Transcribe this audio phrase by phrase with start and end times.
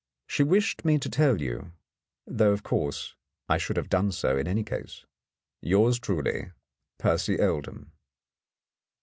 [0.25, 1.73] She wished me to tell you,
[2.25, 3.15] though, of course,
[3.47, 5.05] I should have done so in any case.—
[5.71, 6.49] Yours truly,
[6.97, 7.91] "Percy Oldham."